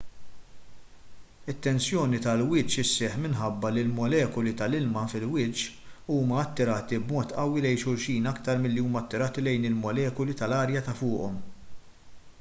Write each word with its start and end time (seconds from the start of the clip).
it-tensjoni 1.51 2.21
tal-wiċċ 2.27 2.79
isseħħ 2.85 3.19
minħabba 3.25 3.69
li 3.75 3.83
l-molekuli 3.87 4.53
tal-ilma 4.61 5.03
fil-wiċċ 5.13 5.67
tal-ilma 5.67 6.15
huma 6.15 6.39
attirati 6.45 6.99
b'mod 7.03 7.35
qawwi 7.41 7.63
lejn 7.67 7.81
xulxin 7.83 8.29
aktar 8.33 8.63
milli 8.65 8.87
huma 8.87 9.03
attirati 9.05 9.43
lejn 9.49 9.69
il-molekuli 9.73 10.37
tal-arja 10.41 10.83
ta' 10.89 10.97
fuqhom 11.03 11.37